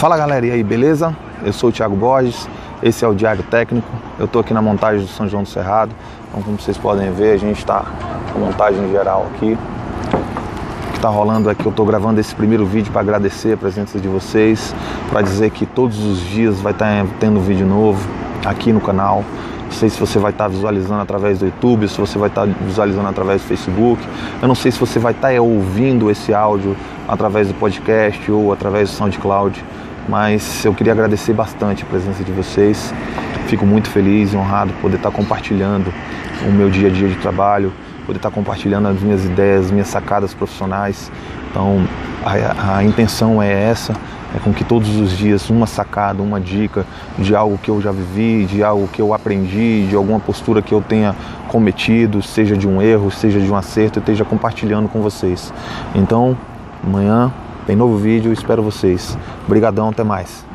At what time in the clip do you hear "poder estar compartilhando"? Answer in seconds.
34.82-35.92, 38.06-38.88